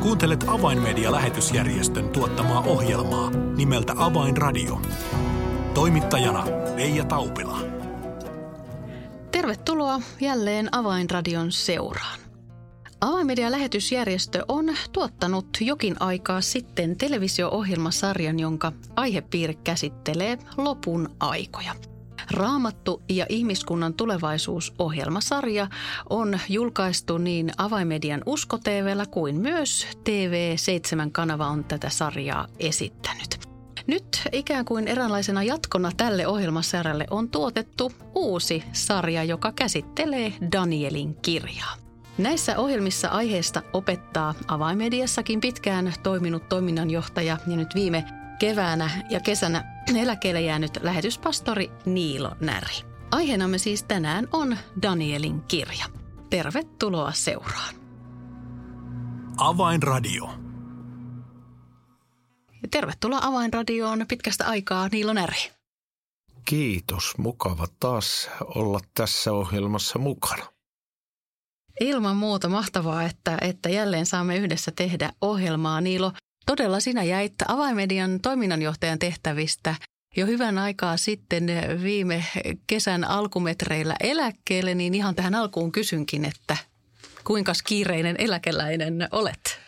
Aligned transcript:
Kuuntelet 0.00 0.44
Avainmedia-lähetysjärjestön 0.48 2.08
tuottamaa 2.08 2.60
ohjelmaa 2.60 3.30
nimeltä 3.30 3.92
Avainradio. 3.96 4.80
Toimittajana 5.74 6.46
Leija 6.76 7.04
Taupila. 7.04 7.58
Tervetuloa 9.30 10.00
jälleen 10.20 10.68
Avainradion 10.72 11.52
seuraan. 11.52 12.20
Avainmedia-lähetysjärjestö 13.00 14.44
on 14.48 14.66
tuottanut 14.92 15.48
jokin 15.60 15.96
aikaa 16.02 16.40
sitten 16.40 16.96
televisio-ohjelmasarjan, 16.96 18.40
jonka 18.40 18.72
aihepiiri 18.96 19.54
käsittelee 19.54 20.38
lopun 20.56 21.08
aikoja– 21.20 21.74
Raamattu 22.30 23.02
ja 23.08 23.26
ihmiskunnan 23.28 23.94
tulevaisuusohjelmasarja 23.94 25.68
on 26.10 26.38
julkaistu 26.48 27.18
niin 27.18 27.50
avaimedian 27.58 28.22
Usko 28.26 28.58
TVllä 28.58 29.06
kuin 29.06 29.36
myös 29.36 29.86
TV7-kanava 29.98 31.46
on 31.46 31.64
tätä 31.64 31.88
sarjaa 31.88 32.46
esittänyt. 32.58 33.40
Nyt 33.86 34.22
ikään 34.32 34.64
kuin 34.64 34.88
eräänlaisena 34.88 35.42
jatkona 35.42 35.90
tälle 35.96 36.26
ohjelmasarjalle 36.26 37.06
on 37.10 37.28
tuotettu 37.28 37.92
uusi 38.14 38.64
sarja, 38.72 39.24
joka 39.24 39.52
käsittelee 39.52 40.32
Danielin 40.52 41.14
kirjaa. 41.14 41.74
Näissä 42.18 42.58
ohjelmissa 42.58 43.08
aiheesta 43.08 43.62
opettaa 43.72 44.34
avaimediassakin 44.48 45.40
pitkään 45.40 45.92
toiminut 46.02 46.48
toiminnanjohtaja 46.48 47.38
ja 47.46 47.56
nyt 47.56 47.74
viime 47.74 48.04
keväänä 48.38 48.90
ja 49.10 49.20
kesänä 49.20 49.79
eläkkeelle 49.96 50.40
jäänyt 50.40 50.78
lähetyspastori 50.82 51.70
Niilo 51.84 52.36
Näri. 52.40 52.74
Aiheenamme 53.10 53.58
siis 53.58 53.82
tänään 53.82 54.28
on 54.32 54.56
Danielin 54.82 55.40
kirja. 55.40 55.86
Tervetuloa 56.30 57.12
seuraan. 57.12 57.74
Avainradio. 59.36 60.30
Tervetuloa 62.70 63.20
Avainradioon 63.22 64.04
pitkästä 64.08 64.46
aikaa 64.46 64.88
Niilo 64.88 65.12
Näri. 65.12 65.50
Kiitos, 66.44 67.18
mukava 67.18 67.66
taas 67.80 68.30
olla 68.40 68.80
tässä 68.94 69.32
ohjelmassa 69.32 69.98
mukana. 69.98 70.46
Ilman 71.80 72.16
muuta 72.16 72.48
mahtavaa, 72.48 73.02
että, 73.02 73.38
että 73.40 73.68
jälleen 73.68 74.06
saamme 74.06 74.36
yhdessä 74.36 74.72
tehdä 74.76 75.12
ohjelmaa. 75.20 75.80
Niilo, 75.80 76.12
Todella 76.50 76.80
sinä 76.80 77.02
jäit 77.02 77.34
avaimedian 77.48 78.20
toiminnanjohtajan 78.20 78.98
tehtävistä 78.98 79.74
jo 80.16 80.26
hyvän 80.26 80.58
aikaa 80.58 80.96
sitten 80.96 81.46
viime 81.82 82.24
kesän 82.66 83.04
alkumetreillä 83.04 83.96
eläkkeelle, 84.00 84.74
niin 84.74 84.94
ihan 84.94 85.14
tähän 85.14 85.34
alkuun 85.34 85.72
kysynkin, 85.72 86.24
että 86.24 86.56
kuinka 87.24 87.52
kiireinen 87.66 88.16
eläkeläinen 88.18 89.08
olet? 89.12 89.60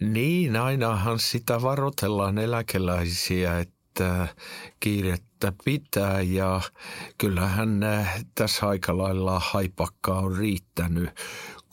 Niin, 0.00 0.56
ainahan 0.56 1.18
sitä 1.18 1.62
varoitellaan 1.62 2.38
eläkeläisiä, 2.38 3.58
että 3.58 4.28
kiirettä 4.80 5.52
pitää 5.64 6.20
ja 6.20 6.60
kyllähän 7.18 7.80
tässä 8.34 8.68
aika 8.68 8.98
lailla 8.98 9.40
haipakkaa 9.44 10.18
on 10.18 10.36
riittänyt 10.36 11.10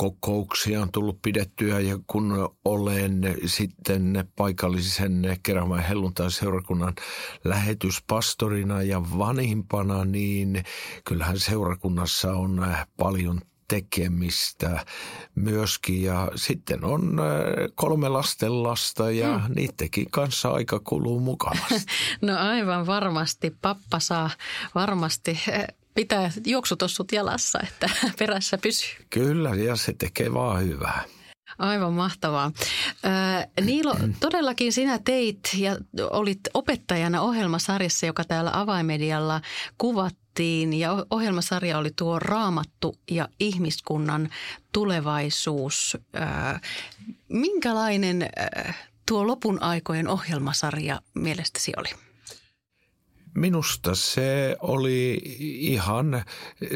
kokouksia 0.02 0.82
on 0.82 0.92
tullut 0.92 1.22
pidettyä 1.22 1.80
ja 1.80 2.00
kun 2.08 2.50
olen 2.66 3.22
sitten 3.46 4.30
paikallisen 4.36 5.38
Kerävän 5.44 5.84
helluntai-seurakunnan 5.84 6.94
lähetyspastorina 7.44 8.84
ja 8.84 9.02
vanhimpana, 9.18 10.06
niin 10.06 10.64
kyllähän 11.06 11.40
seurakunnassa 11.40 12.34
on 12.34 12.68
paljon 12.98 13.42
tekemistä 13.68 14.86
myöskin. 15.36 16.04
Ja 16.04 16.32
sitten 16.36 16.84
on 16.84 17.20
äh, 17.20 17.26
kolme 17.76 18.10
lastenlasta 18.10 19.12
ja 19.12 19.40
hmm. 19.40 19.54
niidenkin 19.56 20.12
kanssa 20.12 20.50
aika 20.50 20.80
kuluu 20.84 21.20
mukavasti. 21.20 21.76
No 22.22 22.38
aivan 22.38 22.88
varmasti. 22.88 23.56
Pappa 23.62 24.00
saa 24.00 24.30
varmasti 24.76 25.40
äh, 25.50 25.68
pitää 25.96 26.32
juoksutossut 26.46 27.12
jalassa, 27.12 27.60
että 27.64 27.90
perässä 28.20 28.58
pysyy. 28.58 29.06
Kyllä, 29.10 29.50
ja 29.50 29.76
se 29.76 29.94
tekee 29.94 30.34
vaan 30.34 30.64
hyvää. 30.64 31.04
Aivan 31.58 31.94
mahtavaa. 31.94 32.52
Niilo, 33.62 33.96
todellakin 34.20 34.74
sinä 34.74 35.00
teit 35.04 35.40
ja 35.58 35.78
olit 36.10 36.40
opettajana 36.54 37.22
ohjelmasarjassa, 37.22 38.06
joka 38.06 38.24
täällä 38.24 38.52
avaimedialla 38.54 39.42
kuvattiin. 39.78 40.74
Ja 40.74 41.06
ohjelmasarja 41.10 41.78
oli 41.78 41.92
tuo 41.96 42.20
Raamattu 42.20 42.98
ja 43.12 43.30
ihmiskunnan 43.40 44.30
tulevaisuus. 44.72 45.98
Minkälainen 47.30 48.30
tuo 49.06 49.28
lopun 49.28 49.64
aikojen 49.64 50.08
ohjelmasarja 50.08 51.02
mielestäsi 51.14 51.72
oli? 51.78 52.11
Minusta 53.36 53.96
se 53.96 54.56
oli 54.62 55.22
ihan 55.60 56.24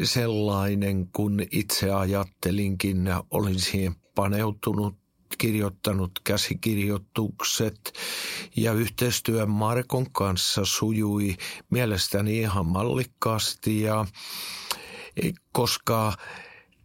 sellainen, 0.02 1.08
kun 1.12 1.42
itse 1.50 1.90
ajattelinkin, 1.90 3.14
olin 3.30 3.60
siihen 3.60 3.94
paneutunut 4.14 4.94
kirjoittanut 5.38 6.10
käsikirjoitukset 6.24 7.92
ja 8.56 8.72
yhteistyö 8.72 9.46
Markon 9.46 10.10
kanssa 10.10 10.64
sujui 10.64 11.36
mielestäni 11.70 12.38
ihan 12.38 12.66
mallikkaasti 12.66 13.80
ja 13.80 14.06
koska 15.52 16.12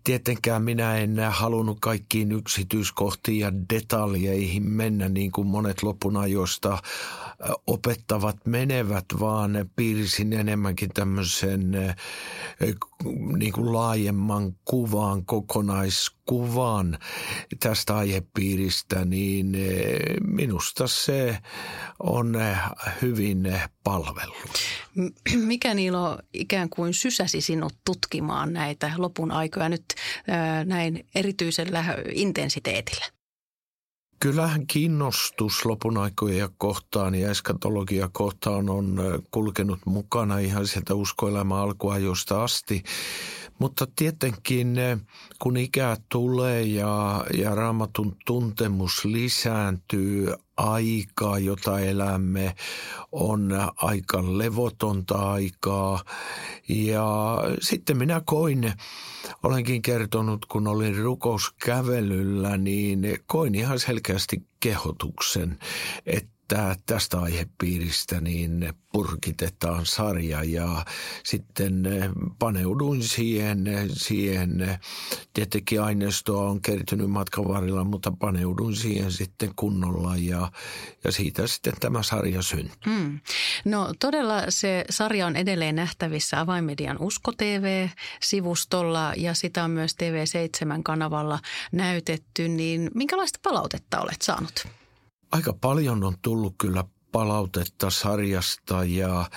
Tietenkään 0.04 0.64
minä 0.64 0.98
en 0.98 1.18
halunnut 1.30 1.78
kaikkiin 1.82 2.32
yksityiskohtiin 2.32 3.40
ja 3.40 3.52
detaljeihin 3.74 4.64
mennä 4.64 5.10
niin 5.10 5.32
kuin 5.32 5.48
monet 5.48 5.84
lopun 5.84 6.18
ajoista 6.18 6.78
opettavat 7.68 8.38
menevät, 8.46 9.06
vaan 9.20 9.70
piirisin 9.76 10.34
enemmänkin 10.34 10.90
tämmöisen 10.90 11.72
niin 13.38 13.54
kuin 13.54 13.74
laajemman 13.74 14.56
kuvan, 14.66 15.26
kokonaiskuvan 15.26 16.21
tästä 17.60 17.98
aihepiiristä, 17.98 19.06
niin 19.06 19.58
minusta 20.28 20.88
se 20.88 21.38
on 22.00 22.38
hyvin 23.02 23.54
palvellut. 23.84 24.52
Mikä 25.36 25.74
Niilo 25.74 26.18
ikään 26.34 26.70
kuin 26.70 26.94
sysäsi 26.94 27.42
sinut 27.42 27.74
tutkimaan 27.86 28.54
näitä 28.54 28.92
lopun 28.98 29.32
aikoja 29.32 29.70
nyt 29.70 29.86
näin 30.66 31.06
erityisellä 31.16 31.86
intensiteetillä? 32.14 33.06
Kyllähän 34.20 34.68
kiinnostus 34.68 35.66
lopun 35.66 35.98
aikoja 35.98 36.50
kohtaan 36.58 37.16
ja 37.16 37.32
eskatologia 37.32 38.10
kohtaan 38.14 38.70
on 38.70 39.00
kulkenut 39.32 39.80
mukana 39.86 40.40
ihan 40.40 40.68
sieltä 40.68 40.94
uskoelämän 40.96 41.58
alkuajosta 41.58 42.44
asti. 42.44 42.84
Mutta 43.62 43.88
tietenkin 43.96 44.76
kun 45.40 45.58
ikää 45.58 45.98
tulee 46.10 46.62
ja, 46.62 47.26
ja 47.38 47.56
raamatun 47.56 48.16
tuntemus 48.26 49.06
lisääntyy, 49.06 50.34
aikaa, 50.58 51.40
jota 51.40 51.80
elämme, 51.80 52.56
on 53.12 53.50
aika 53.76 54.38
levotonta 54.38 55.16
aikaa. 55.16 56.04
Ja 56.70 57.38
sitten 57.62 57.98
minä 57.98 58.22
koin, 58.26 58.74
olenkin 59.44 59.82
kertonut, 59.82 60.46
kun 60.46 60.68
olin 60.68 60.98
rukouskävelyllä, 60.98 62.58
niin 62.58 63.20
koin 63.26 63.56
ihan 63.56 63.80
selkeästi 63.80 64.42
kehotuksen, 64.60 65.60
että 66.06 66.41
että 66.52 66.76
tästä 66.86 67.20
aihepiiristä 67.20 68.22
niin 68.22 68.74
purkitetaan 68.92 69.86
sarja 69.86 70.44
ja 70.44 70.86
sitten 71.24 71.84
paneuduin 72.40 73.04
siihen, 73.04 73.66
siihen 73.94 74.80
tietenkin 75.34 75.82
aineistoa 75.82 76.50
on 76.50 76.62
kertynyt 76.62 77.10
matkan 77.10 77.48
varrella, 77.48 77.84
mutta 77.84 78.12
paneuduin 78.12 78.76
siihen 78.76 79.12
sitten 79.12 79.52
kunnolla 79.56 80.18
ja, 80.18 80.52
ja 81.04 81.12
siitä 81.12 81.48
sitten 81.48 81.74
tämä 81.80 82.04
sarja 82.04 82.42
syntyi. 82.42 82.76
Mm. 82.86 83.20
No 83.66 83.94
todella 84.00 84.44
se 84.50 84.86
sarja 84.90 85.28
on 85.28 85.36
edelleen 85.36 85.76
nähtävissä 85.76 86.40
Avainmedian 86.40 86.98
Usko 87.00 87.32
TV-sivustolla 87.32 89.14
ja 89.18 89.34
sitä 89.34 89.64
on 89.64 89.72
myös 89.72 89.92
TV7-kanavalla 89.92 91.40
näytetty, 91.72 92.48
niin 92.48 92.92
minkälaista 92.96 93.40
palautetta 93.44 94.02
olet 94.02 94.22
saanut? 94.22 94.81
Aika 95.32 95.54
paljon 95.54 96.04
on 96.04 96.16
tullut 96.22 96.56
kyllä 96.58 96.84
palautetta 97.12 97.90
sarjasta 97.90 98.84
ja 98.84 99.30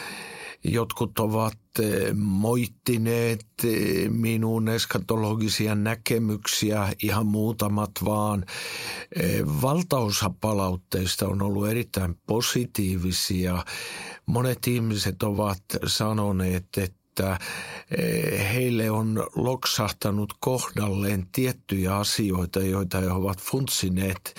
jotkut 0.64 1.19
ovat 1.19 1.58
eh, 1.79 2.14
moittineet 2.14 3.46
eh, 3.64 4.11
minun 4.11 4.69
eskatologisia 4.69 5.75
näkemyksiä, 5.75 6.93
ihan 7.02 7.26
muutamat 7.26 7.91
vaan. 8.05 8.44
Eh, 9.17 9.43
valtaosa 9.62 10.31
palautteista 10.41 11.29
on 11.29 11.43
ollut 11.43 11.69
erittäin 11.69 12.14
positiivisia. 12.26 13.64
Monet 14.26 14.67
ihmiset 14.67 15.23
ovat 15.23 15.62
sanoneet, 15.87 16.64
että 16.76 17.04
että 17.15 17.39
eh, 17.99 18.55
heille 18.55 18.91
on 18.91 19.27
loksahtanut 19.35 20.33
kohdalleen 20.41 21.27
tiettyjä 21.33 21.97
asioita, 21.97 22.61
joita 22.61 23.01
he 23.01 23.11
ovat 23.11 23.39
funtsineet 23.39 24.35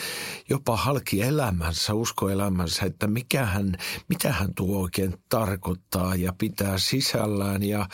jopa 0.49 0.77
halki 0.77 1.21
elämänsä, 1.21 1.93
uskoelämänsä, 1.93 2.85
että 2.85 3.07
mikähän, 3.07 3.75
mitähän 4.09 4.53
tuo 4.55 4.81
oikein 4.81 5.13
tarkoittaa 5.29 6.15
ja 6.15 6.33
pitää 6.37 6.77
sisällään. 6.77 7.63
Ja, 7.63 7.89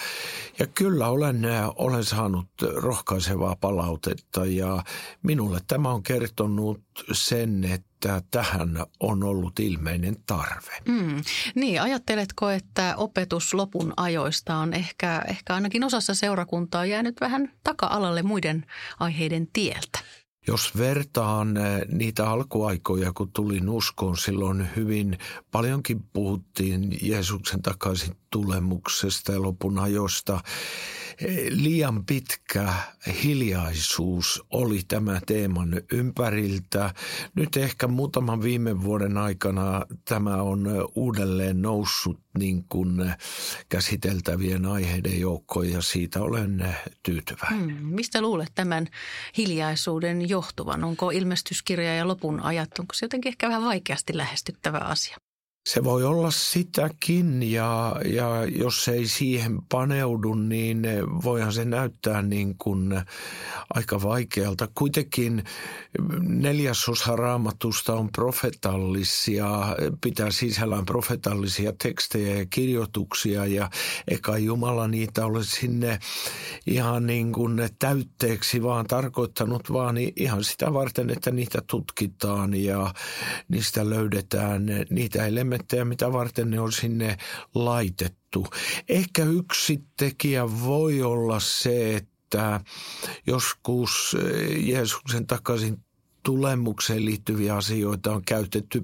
ja 0.60 0.68
kyllä 0.68 1.08
olen, 1.08 1.42
olen 1.76 2.04
saanut 2.04 2.48
rohkaisevaa 2.76 3.56
palautetta 3.56 4.46
ja 4.46 4.84
minulle 5.24 5.60
tämä 5.68 5.90
on 5.90 6.04
kertonut 6.04 6.82
sen, 7.12 7.64
että 7.64 7.91
tähän 8.32 8.86
on 9.00 9.24
ollut 9.24 9.60
ilmeinen 9.60 10.16
tarve. 10.26 10.78
Mm. 10.88 11.24
Niin, 11.56 11.82
ajatteletko, 11.82 12.50
että 12.50 12.94
opetus 12.98 13.54
lopun 13.54 13.94
ajoista 13.98 14.56
on 14.56 14.74
ehkä, 14.74 15.22
ehkä 15.28 15.54
ainakin 15.54 15.84
osassa 15.84 16.14
seurakuntaa 16.14 16.86
jäänyt 16.86 17.22
vähän 17.22 17.54
taka-alalle 17.64 18.24
muiden 18.24 18.66
aiheiden 19.00 19.48
tieltä? 19.54 20.00
Jos 20.48 20.78
vertaan 20.78 21.58
eh, 21.58 21.82
niitä 21.88 22.30
alkuaikoja, 22.30 23.14
kun 23.14 23.32
tulin 23.32 23.70
uskoon, 23.70 24.18
silloin 24.18 24.70
hyvin 24.76 25.18
paljonkin 25.52 26.04
puhuttiin 26.14 26.98
Jeesuksen 27.02 27.62
takaisin 27.62 28.16
tulemuksesta 28.30 29.32
ja 29.32 29.42
lopun 29.42 29.80
ajosta 29.80 30.40
liian 31.50 32.06
pitkä 32.06 32.74
hiljaisuus 33.24 34.44
oli 34.52 34.82
tämä 34.88 35.22
teeman 35.26 35.82
ympäriltä. 35.92 36.94
Nyt 37.36 37.58
ehkä 37.58 37.88
muutaman 37.88 38.42
viime 38.42 38.84
vuoden 38.84 39.18
aikana 39.18 39.86
tämä 40.06 40.42
on 40.42 40.68
uudelleen 40.96 41.62
noussut 41.62 42.20
niin 42.40 42.66
kuin 42.70 43.14
käsiteltävien 43.70 44.66
aiheiden 44.66 45.20
joukkoon 45.20 45.70
ja 45.70 45.82
siitä 45.82 46.22
olen 46.22 46.76
tyytyväinen. 47.04 47.78
Hmm, 47.78 47.86
mistä 47.86 48.22
luulet 48.22 48.52
tämän 48.56 48.88
hiljaisuuden 49.38 50.30
johtuvan? 50.30 50.84
Onko 50.84 51.12
ilmestyskirja 51.12 51.96
ja 51.96 52.08
lopun 52.08 52.40
ajat, 52.40 52.80
onko 52.80 52.94
se 52.94 53.06
jotenkin 53.06 53.30
ehkä 53.30 53.50
vähän 53.50 53.64
vaikeasti 53.64 54.18
lähestyttävä 54.18 54.78
asia? 54.78 55.18
Se 55.70 55.84
voi 55.84 56.04
olla 56.04 56.32
sitäkin 56.32 57.52
ja, 57.52 57.96
ja 58.06 58.46
jos 58.46 58.88
ei 58.88 59.08
siihen 59.08 59.60
paneudu, 59.72 60.34
niin 60.34 60.82
voihan 61.24 61.54
se 61.54 61.66
näyttää 61.66 62.22
niin 62.22 62.56
kuin 62.58 63.02
aika 63.74 64.02
vaikealta. 64.02 64.68
Kuitenkin 64.76 65.44
neljäsosa 66.22 67.16
raamatusta 67.16 67.94
on 67.94 68.12
profetallisia, 68.12 69.50
pitää 70.04 70.32
sisällään 70.32 70.86
profetallisia 70.86 71.74
tekstejä 71.84 72.36
ja 72.36 72.46
kirjoituksia 72.46 73.46
ja 73.46 73.70
eikä 74.08 74.38
Jumala 74.38 74.88
niitä 74.88 75.26
ole 75.26 75.44
sinne 75.44 76.00
ihan 76.68 77.08
niin 77.08 77.32
kuin 77.32 77.70
täytteeksi 77.80 78.64
vaan 78.64 78.88
tarkoittanut, 78.88 79.74
vaan 79.74 79.96
ihan 80.16 80.44
sitä 80.44 80.74
varten, 80.74 81.10
että 81.10 81.32
niitä 81.32 81.62
tutkitaan 81.68 82.54
ja 82.54 82.94
niistä 83.48 83.90
löydetään 83.90 84.66
niitä 84.90 85.26
elementtejä 85.26 85.51
elementtejä, 85.52 85.86
mitä 85.86 86.14
varten 86.14 86.50
ne 86.50 86.60
on 86.60 86.72
sinne 86.72 87.18
laitettu. 87.56 88.48
Ehkä 88.90 89.24
yksi 89.24 89.84
tekijä 89.98 90.44
voi 90.64 91.02
olla 91.02 91.40
se, 91.40 91.96
että 91.96 92.62
joskus 93.28 94.16
eh, 94.20 94.68
Jeesuksen 94.68 95.28
takaisin 95.28 95.78
tulemukseen 96.24 97.06
liittyviä 97.06 97.56
asioita 97.56 98.12
on 98.12 98.22
käytetty 98.26 98.84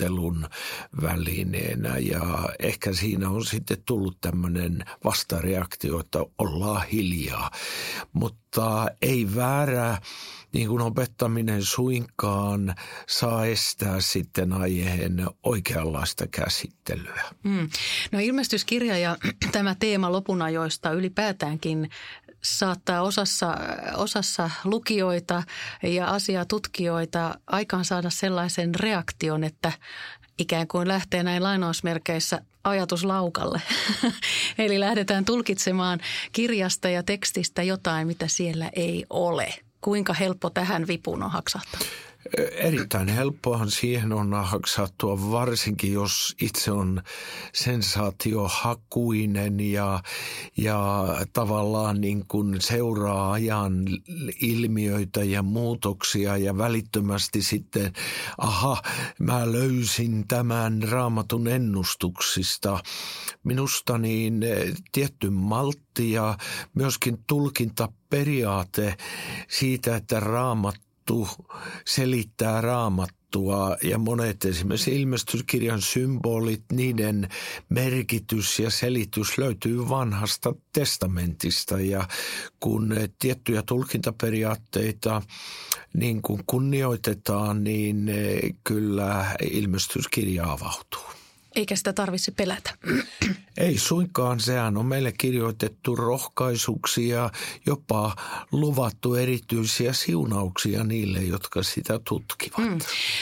pelottelun 0.00 0.46
välineenä 1.02 1.98
ja 1.98 2.48
ehkä 2.58 2.92
siinä 2.92 3.28
on 3.28 3.44
sitten 3.44 3.82
tullut 3.86 4.20
tämmöinen 4.20 4.84
vastareaktio, 5.04 6.00
että 6.00 6.18
ollaan 6.38 6.86
hiljaa. 6.86 7.50
Mutta 8.12 8.86
ei 9.02 9.34
väärää 9.34 10.00
niin 10.52 10.68
kuin 10.68 10.82
opettaminen 10.82 11.64
suinkaan 11.64 12.74
saa 13.08 13.46
estää 13.46 14.00
sitten 14.00 14.52
aiheen 14.52 15.26
oikeanlaista 15.42 16.26
käsittelyä. 16.26 17.22
Mm. 17.42 17.68
No 18.12 18.18
ilmestyskirja 18.18 18.98
ja 18.98 19.16
tämä 19.52 19.74
teema 19.74 20.12
lopunajoista 20.12 20.92
ylipäätäänkin 20.92 21.90
saattaa 22.42 23.02
osassa, 23.02 23.56
osassa 23.96 24.50
lukijoita 24.64 25.42
ja 25.82 26.06
asiatutkijoita 26.06 27.34
aikaan 27.46 27.84
saada 27.84 28.10
sellaisen 28.10 28.74
reaktion, 28.74 29.44
että 29.44 29.72
ikään 30.38 30.68
kuin 30.68 30.88
lähtee 30.88 31.22
näin 31.22 31.42
lainausmerkeissä 31.42 32.40
ajatus 32.64 33.04
laukalle. 33.04 33.62
Eli 34.58 34.80
lähdetään 34.80 35.24
tulkitsemaan 35.24 36.00
kirjasta 36.32 36.88
ja 36.88 37.02
tekstistä 37.02 37.62
jotain, 37.62 38.06
mitä 38.06 38.28
siellä 38.28 38.70
ei 38.72 39.06
ole. 39.10 39.54
Kuinka 39.80 40.12
helppo 40.12 40.50
tähän 40.50 40.86
vipuun 40.86 41.22
on 41.22 41.30
haksahtaa? 41.30 41.80
Erittäin 42.52 43.08
helppoahan 43.08 43.70
siihen 43.70 44.12
on 44.12 44.44
haksattua, 44.44 45.30
varsinkin 45.30 45.92
jos 45.92 46.36
itse 46.40 46.70
on 46.70 47.02
sensaatiohakuinen 47.52 49.60
ja, 49.60 50.02
ja 50.56 51.06
tavallaan 51.32 52.00
niin 52.00 52.24
kuin 52.28 52.60
seuraa 52.60 53.32
ajan 53.32 53.84
ilmiöitä 54.40 55.24
ja 55.24 55.42
muutoksia 55.42 56.36
ja 56.36 56.58
välittömästi 56.58 57.42
sitten, 57.42 57.92
aha, 58.38 58.82
mä 59.18 59.52
löysin 59.52 60.28
tämän 60.28 60.82
raamatun 60.82 61.48
ennustuksista. 61.48 62.78
Minusta 63.44 63.98
niin 63.98 64.42
eh, 64.42 64.72
tietty 64.92 65.30
maltti 65.30 66.12
ja 66.12 66.38
myöskin 66.74 67.18
tulkintaperiaate 67.26 68.96
siitä, 69.48 69.96
että 69.96 70.20
raamat 70.20 70.89
raamattu 71.10 71.28
selittää 71.86 72.60
raamattua 72.60 73.76
ja 73.82 73.98
monet 73.98 74.44
esimerkiksi 74.44 75.00
ilmestyskirjan 75.00 75.82
symbolit, 75.82 76.64
niiden 76.72 77.28
merkitys 77.68 78.58
ja 78.58 78.70
selitys 78.70 79.38
löytyy 79.38 79.88
vanhasta 79.88 80.54
testamentista 80.72 81.80
ja 81.80 82.08
kun 82.60 82.94
tiettyjä 83.18 83.62
tulkintaperiaatteita 83.62 85.22
niin 85.94 86.22
kuin 86.22 86.42
kunnioitetaan, 86.46 87.64
niin 87.64 88.10
kyllä 88.64 89.36
ilmestyskirja 89.50 90.52
avautuu. 90.52 91.19
Eikä 91.54 91.76
sitä 91.76 91.92
tarvitse 91.92 92.30
pelätä. 92.30 92.74
Ei 93.56 93.78
suinkaan, 93.78 94.40
sehän 94.40 94.76
on 94.76 94.86
meille 94.86 95.12
kirjoitettu 95.12 95.96
rohkaisuksia, 95.96 97.30
jopa 97.66 98.16
luvattu 98.52 99.14
erityisiä 99.14 99.92
siunauksia 99.92 100.84
niille, 100.84 101.18
jotka 101.18 101.62
sitä 101.62 102.00
tutkivat. 102.04 102.58
Mm. 102.58 102.78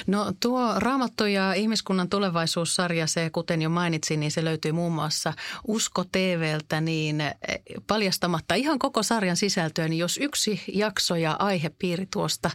No 0.07 0.33
tuo 0.41 0.75
Raamattu 0.77 1.27
ja 1.27 1.53
ihmiskunnan 1.53 2.09
tulevaisuussarja, 2.09 3.07
se 3.07 3.31
kuten 3.31 3.63
jo 3.63 3.71
mainitsin, 3.71 4.21
niin 4.21 4.31
se 4.31 4.45
löytyy 4.45 4.73
muun 4.73 4.93
muassa 4.93 5.33
Usko 5.67 6.05
TVltä, 6.13 6.81
niin 6.81 7.21
eh, 7.21 7.35
paljastamatta 7.87 8.55
ihan 8.55 8.79
koko 8.79 9.03
sarjan 9.03 9.37
sisältöä, 9.37 9.89
niin 9.89 9.99
jos 9.99 10.19
yksi 10.23 10.63
jakso 10.73 11.17
ja 11.17 11.37
aihepiiri 11.39 12.07
tuosta 12.13 12.51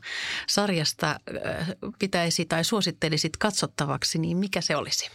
sarjasta 0.47 1.19
eh, 1.27 1.67
pitäisi 1.99 2.45
tai 2.45 2.63
suosittelisit 2.63 3.37
katsottavaksi, 3.37 4.19
niin 4.19 4.37
mikä 4.37 4.61
se 4.61 4.75
olisi? 4.75 5.09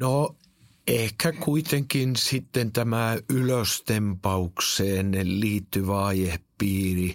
No 0.00 0.36
ehkä 0.86 1.32
kuitenkin 1.32 2.16
sitten 2.16 2.72
tämä 2.72 3.16
ylöstempaukseen 3.30 5.40
liittyvä 5.40 6.04
aihe 6.04 6.38
piiri, 6.58 7.14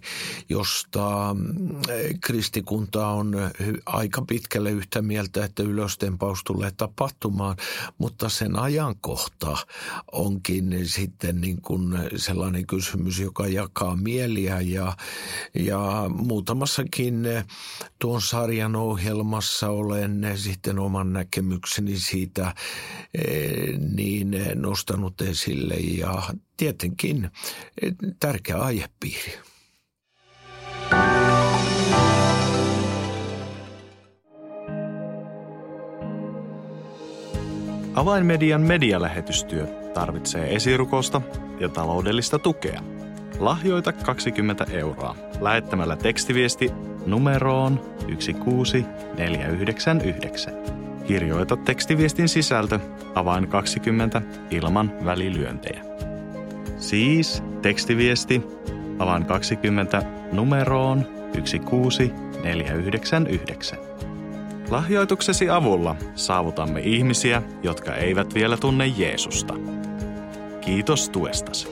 josta 0.50 1.36
mm, 1.40 1.82
kristikunta 2.22 3.08
on 3.08 3.34
aika 3.86 4.22
pitkälle 4.22 4.72
yhtä 4.72 5.02
mieltä, 5.02 5.46
että 5.46 5.64
ylöstempaus 5.64 6.44
tulee 6.44 6.72
tapahtumaan, 6.78 7.58
mutta 7.98 8.30
sen 8.30 8.60
ajankohta 8.60 9.58
onkin 10.12 10.80
sitten 10.84 11.42
niin 11.42 11.62
kuin 11.62 12.00
sellainen 12.16 12.68
kysymys, 12.68 13.20
joka 13.20 13.48
jakaa 13.48 13.96
mieliä 13.96 14.62
ja, 14.62 14.98
ja 15.54 16.06
muutamassakin 16.10 17.24
tuon 18.00 18.22
sarjan 18.22 18.76
ohjelmassa 18.76 19.70
olen 19.70 20.32
sitten 20.36 20.80
oman 20.80 21.14
näkemykseni 21.14 22.00
siitä 22.00 22.56
eh, 23.14 23.80
niin 23.96 24.32
nostanut 24.56 25.22
esille 25.22 25.76
ja 25.76 26.24
tietenkin 26.62 27.30
eh, 27.82 27.94
tärkeä 28.20 28.58
aihepiiri. 28.58 29.34
Avainmedian 37.96 38.62
medialähetystyö 38.62 39.68
tarvitsee 39.94 40.56
esirukosta 40.56 41.22
ja 41.60 41.70
taloudellista 41.70 42.40
tukea. 42.40 42.82
Lahjoita 43.40 43.94
20 43.94 44.66
euroa 44.72 45.16
lähettämällä 45.40 45.96
tekstiviesti 45.96 46.72
numeroon 47.06 47.96
16499. 48.08 50.54
Kirjoita 51.08 51.58
tekstiviestin 51.58 52.30
sisältö 52.30 52.80
avain 53.16 53.48
20 53.48 54.22
ilman 54.52 55.06
välilyöntejä. 55.06 56.11
Siis 56.82 57.44
tekstiviesti 57.62 58.42
avan 59.00 59.26
20 59.26 60.04
numeroon 60.32 61.06
16499. 61.34 63.80
Lahjoituksesi 64.70 65.50
avulla 65.50 65.96
saavutamme 66.16 66.80
ihmisiä, 66.80 67.42
jotka 67.64 67.96
eivät 67.96 68.34
vielä 68.34 68.58
tunne 68.58 68.88
Jeesusta. 68.88 69.54
Kiitos 70.62 71.10
tuestasi. 71.10 71.68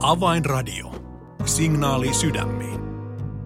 Avainradio. 0.00 0.92
Signaali 1.44 2.14
sydämiin. 2.14 2.85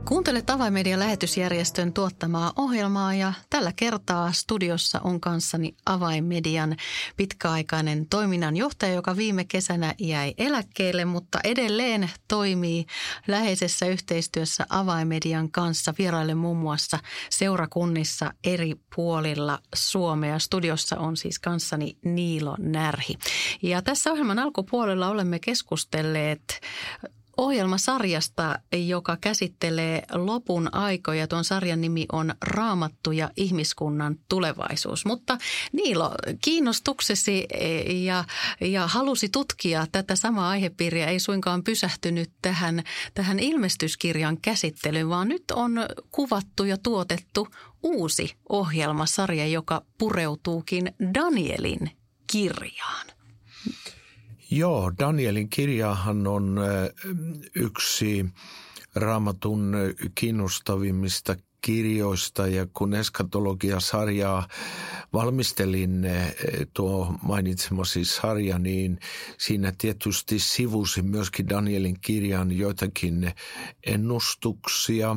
Kuuntelet 0.04 0.50
Avainmedian 0.50 1.00
lähetysjärjestön 1.00 1.92
tuottamaa 1.92 2.52
ohjelmaa 2.56 3.14
ja 3.14 3.32
tällä 3.50 3.72
kertaa 3.76 4.32
studiossa 4.32 5.00
on 5.04 5.20
kanssani 5.20 5.74
Avainmedian 5.86 6.76
pitkäaikainen 7.16 8.06
toiminnanjohtaja, 8.06 8.94
joka 8.94 9.16
viime 9.16 9.44
kesänä 9.44 9.94
jäi 9.98 10.34
eläkkeelle, 10.38 11.04
mutta 11.04 11.38
edelleen 11.44 12.10
toimii 12.28 12.86
läheisessä 13.28 13.86
yhteistyössä 13.86 14.66
Avainmedian 14.68 15.50
kanssa 15.50 15.94
vieraille 15.98 16.34
muun 16.34 16.58
muassa 16.58 16.98
seurakunnissa 17.30 18.32
eri 18.44 18.74
puolilla 18.94 19.58
Suomea. 19.74 20.38
Studiossa 20.38 20.98
on 20.98 21.16
siis 21.16 21.38
kanssani 21.38 21.98
Niilo 22.04 22.56
Närhi. 22.58 23.14
Ja 23.62 23.82
tässä 23.82 24.12
ohjelman 24.12 24.38
alkupuolella 24.38 25.08
olemme 25.08 25.38
keskustelleet 25.38 26.60
ohjelmasarjasta, 27.36 28.58
joka 28.86 29.16
käsittelee 29.20 30.02
lopun 30.12 30.74
aikoja. 30.74 31.26
Tuon 31.26 31.44
sarjan 31.44 31.80
nimi 31.80 32.06
on 32.12 32.34
Raamattu 32.40 33.12
ja 33.12 33.30
ihmiskunnan 33.36 34.16
tulevaisuus. 34.28 35.04
Mutta 35.04 35.38
Niilo, 35.72 36.14
kiinnostuksesi 36.44 37.46
ja, 38.04 38.24
ja 38.60 38.86
halusi 38.86 39.28
tutkia 39.28 39.86
tätä 39.92 40.16
samaa 40.16 40.48
aihepiiriä 40.48 41.06
ei 41.06 41.20
suinkaan 41.20 41.64
pysähtynyt 41.64 42.30
tähän, 42.42 42.82
tähän 43.14 43.38
ilmestyskirjan 43.38 44.40
käsittelyyn, 44.40 45.08
vaan 45.08 45.28
nyt 45.28 45.44
on 45.50 45.72
kuvattu 46.10 46.64
ja 46.64 46.76
tuotettu 46.82 47.48
uusi 47.82 48.36
ohjelmasarja, 48.48 49.46
joka 49.46 49.82
pureutuukin 49.98 50.92
Danielin 51.14 51.90
kirjaan. 52.32 53.19
Joo, 54.50 54.92
Danielin 54.98 55.48
kirjahan 55.50 56.26
on 56.26 56.60
yksi 57.54 58.26
raamatun 58.94 59.72
kiinnostavimmista 60.14 61.36
kirjoista 61.60 62.46
ja 62.46 62.66
kun 62.74 62.94
eskatologiasarjaa 62.94 64.48
valmistelin 65.12 66.06
tuo 66.74 67.14
mainitsemasi 67.22 68.04
sarja, 68.04 68.58
niin 68.58 68.98
siinä 69.38 69.72
tietysti 69.78 70.38
sivusi 70.38 71.02
myöskin 71.02 71.48
Danielin 71.48 72.00
kirjan 72.00 72.52
joitakin 72.52 73.32
ennustuksia. 73.86 75.16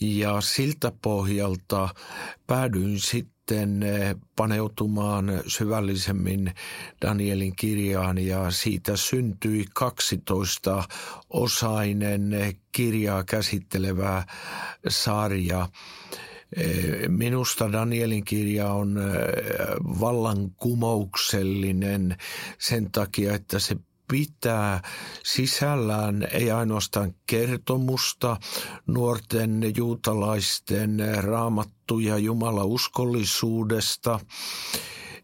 Ja 0.00 0.40
siltä 0.40 0.92
pohjalta 1.02 1.88
päädyin 2.46 3.00
sitten 3.00 3.37
sitten 3.48 3.82
eh, 3.82 4.16
paneutumaan 4.36 5.42
syvällisemmin 5.46 6.54
Danielin 7.02 7.56
kirjaan 7.56 8.18
ja 8.18 8.50
siitä 8.50 8.96
syntyi 8.96 9.64
12 9.74 10.84
osainen 11.30 12.30
kirjaa 12.72 13.24
käsittelevä 13.24 14.24
sarja. 14.88 15.68
Eh, 16.56 17.08
minusta 17.08 17.72
Danielin 17.72 18.24
kirja 18.24 18.72
on 18.72 18.98
eh, 18.98 19.04
vallankumouksellinen 20.00 22.16
sen 22.58 22.90
takia, 22.92 23.34
että 23.34 23.58
se 23.58 23.76
pitää 24.08 24.82
sisällään 25.24 26.28
ei 26.32 26.50
ainoastaan 26.50 27.14
kertomusta 27.26 28.36
nuorten 28.86 29.72
juutalaisten 29.76 30.98
raamattuja 31.24 32.18
jumalauskollisuudesta 32.18 34.20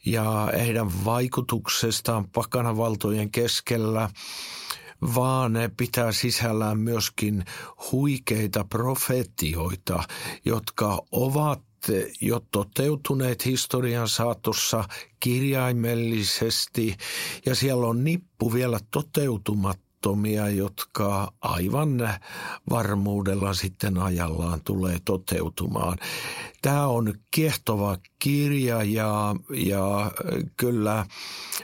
ja 0.07 0.49
heidän 0.59 1.05
vaikutuksestaan 1.05 2.31
pakanavaltojen 2.31 3.31
keskellä, 3.31 4.09
vaan 5.15 5.53
ne 5.53 5.71
pitää 5.77 6.13
sisällään 6.13 6.79
myöskin 6.79 7.45
huikeita 7.93 8.65
profetioita, 8.65 10.03
jotka 10.45 11.03
ovat 11.13 11.63
jo 12.21 12.41
toteutuneet 12.53 13.45
historian 13.45 14.09
saatossa 14.09 14.85
kirjaimellisesti 15.21 16.97
ja 17.47 17.55
siellä 17.55 17.87
on 17.87 18.05
nippu 18.05 18.53
vielä 18.53 18.79
toteutumattomia, 18.91 20.49
jotka 20.49 21.33
aivan 21.41 22.11
varmuudella 22.71 23.55
sitten 23.55 23.99
ajallaan 23.99 24.61
tulee 24.65 24.99
toteutumaan. 25.05 25.99
Tämä 26.63 26.87
on 26.87 27.15
kiehtova 27.31 27.99
kirja 28.19 28.83
ja, 28.83 29.37
ja 29.55 30.13
kyllä 30.57 31.07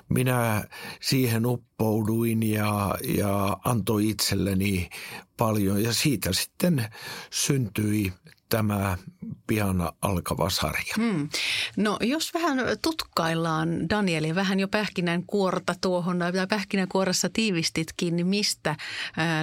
minä 0.08 0.64
siihen 1.00 1.46
uppouduin 1.46 2.42
ja, 2.42 2.94
ja 3.16 3.56
antoi 3.64 4.08
itselleni 4.08 4.88
paljon 5.36 5.82
ja 5.82 5.92
siitä 5.92 6.32
sitten 6.32 6.84
syntyi 7.30 8.12
tämä 8.50 8.98
pian 9.46 9.92
alkava 10.02 10.50
sarja. 10.50 10.94
Hmm. 10.96 11.28
No 11.76 11.98
jos 12.00 12.34
vähän 12.34 12.58
tutkaillaan 12.82 13.90
Danieli, 13.90 14.34
vähän 14.34 14.60
jo 14.60 14.68
pähkinän 14.68 15.22
kuorta 15.26 15.74
tuohon, 15.80 16.18
tai 16.18 16.46
pähkinänkuoressa 16.48 17.28
tiivistitkin, 17.32 18.16
niin 18.16 18.26
mistä 18.26 18.76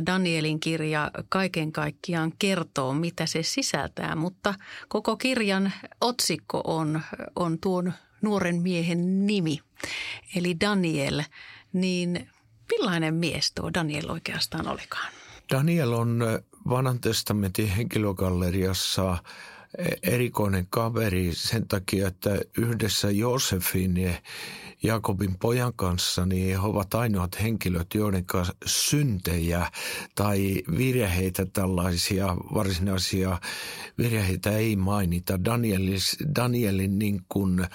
Danielin 0.06 0.60
kirja 0.60 1.12
kaiken 1.30 1.72
kaikkiaan 1.72 2.34
kertoo, 2.40 2.94
mitä 2.94 3.26
se 3.26 3.44
sisältää. 3.44 4.16
Mutta 4.16 4.54
koko 4.88 5.18
kirjan 5.18 5.74
otsikko 6.02 6.62
on, 6.66 7.02
on 7.36 7.60
tuon 7.60 7.94
nuoren 8.22 8.62
miehen 8.62 9.28
nimi, 9.28 9.60
eli 10.36 10.60
Daniel. 10.60 11.24
Niin 11.74 12.30
millainen 12.72 13.14
mies 13.14 13.52
tuo 13.52 13.74
Daniel 13.74 14.10
oikeastaan 14.10 14.68
olikaan? 14.68 15.12
Daniel 15.54 15.94
on 15.94 16.24
vanhan 16.70 17.00
testamentin 17.00 17.68
henkilögalleriassa 17.68 19.18
erikoinen 20.04 20.68
kaveri 20.70 21.30
sen 21.34 21.68
takia, 21.68 22.08
että 22.08 22.40
yhdessä 22.58 23.12
Josefin 23.12 23.94
ja 24.84 24.98
Jakobin 24.98 25.38
pojan 25.40 25.74
kanssa, 25.76 26.26
niin 26.26 26.62
he 26.62 26.68
ovat 26.68 26.94
ainoat 26.94 27.42
henkilöt, 27.42 27.88
joiden 27.94 28.26
syntejä 28.66 29.72
tai 30.16 30.64
virheitä, 30.78 31.46
tällaisia 31.46 32.28
varsinaisia 32.54 33.40
virheitä 33.98 34.52
ei 34.52 34.76
mainita. 34.76 35.46
Danielis, 35.46 36.18
Danielin 36.36 37.00
niin 37.00 37.22
kuin 37.30 37.68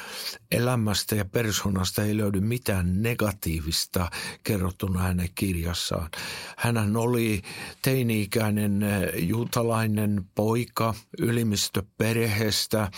elämästä 0.50 1.14
ja 1.14 1.24
persoonasta 1.24 2.04
ei 2.04 2.16
löydy 2.16 2.40
mitään 2.40 3.02
negatiivista 3.02 4.10
kerrottuna 4.44 5.00
hänen 5.00 5.28
kirjassaan. 5.34 6.10
Hän 6.56 6.96
oli 6.96 7.42
teini-ikäinen 7.82 8.80
juutalainen 9.16 10.24
poika 10.34 10.94
ylimistöperheestä, 11.18 12.90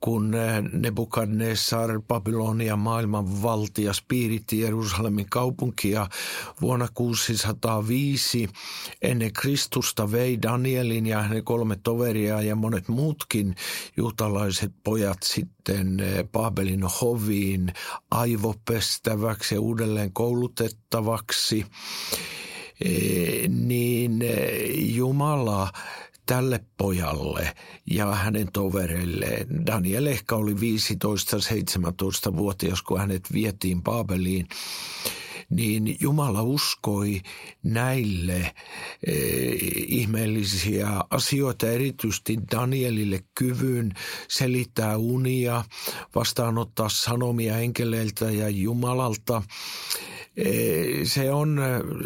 kun 0.00 0.32
Nebukadnessar, 0.72 2.00
Babylonia 2.08 2.76
maailman 2.76 3.42
valtias, 3.42 4.02
piiritti 4.08 4.60
Jerusalemin 4.60 5.26
kaupunkia 5.30 6.06
vuonna 6.60 6.88
605 6.94 8.48
ennen 9.02 9.32
Kristusta 9.32 10.12
vei 10.12 10.42
Danielin 10.42 11.06
ja 11.06 11.22
hänen 11.22 11.44
kolme 11.44 11.76
toveria 11.82 12.42
ja 12.42 12.56
monet 12.56 12.88
muutkin 12.88 13.54
juutalaiset 13.96 14.72
pojat 14.84 15.22
sitten 15.22 16.02
Babelin 16.32 16.82
hoviin 17.00 17.72
aivopestäväksi 18.10 19.54
ja 19.54 19.60
uudelleen 19.60 20.12
koulutettavaksi. 20.12 21.66
E, 22.84 22.90
niin 23.48 24.24
Jumala 24.94 25.72
tälle 26.28 26.60
pojalle 26.76 27.54
ja 27.90 28.06
hänen 28.06 28.52
tovereilleen. 28.52 29.66
Daniel 29.66 30.06
ehkä 30.06 30.36
oli 30.36 30.52
15-17-vuotias, 30.52 32.82
kun 32.82 33.00
hänet 33.00 33.32
vietiin 33.32 33.82
Baabeliin 33.82 34.48
niin 35.50 35.96
Jumala 36.00 36.42
uskoi 36.42 37.20
näille 37.62 38.54
e, 39.06 39.14
ihmeellisiä 39.86 40.88
asioita, 41.10 41.70
erityisesti 41.70 42.38
Danielille 42.50 43.24
kyvyn 43.34 43.92
selittää 44.28 44.96
unia, 44.96 45.64
vastaanottaa 46.14 46.88
sanomia 46.88 47.58
enkeleiltä 47.58 48.30
ja 48.30 48.48
Jumalalta. 48.48 49.42
E, 50.36 50.52
se 51.04 51.32
on, 51.32 51.60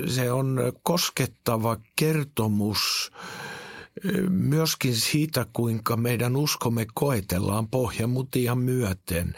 se 0.07 0.33
on 0.33 0.61
koskettava 0.83 1.76
kertomus 1.97 3.12
myöskin 4.29 4.97
siitä, 4.97 5.47
kuinka 5.53 5.97
meidän 5.97 6.37
uskomme 6.37 6.87
koetellaan 6.95 7.69
pohjamutia 7.69 8.55
myöten. 8.55 9.35